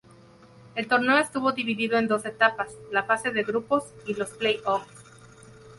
El 0.73 0.87
torneo 0.87 1.19
estuvo 1.19 1.51
dividido 1.51 1.99
en 1.99 2.07
dos 2.07 2.25
etapas, 2.25 2.73
la 2.91 3.03
fase 3.03 3.29
de 3.29 3.43
grupos 3.43 3.83
y 4.07 4.15
los 4.15 4.31
play-offs. 4.31 4.87